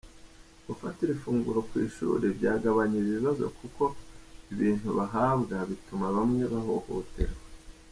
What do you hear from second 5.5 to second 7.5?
bituma bamwe bahohoterwa.